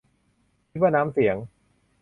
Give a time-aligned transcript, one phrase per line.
[0.69, 1.35] คิดว่าน้ำเสียง